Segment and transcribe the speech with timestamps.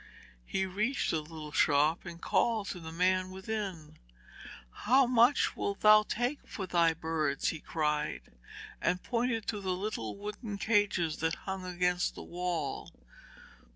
[0.47, 3.99] He reached the little shop and called to the man within.
[4.71, 8.31] 'How much wilt thou take for thy birds?' he cried,
[8.81, 12.89] and pointed to the little wooden cages that hung against the wall.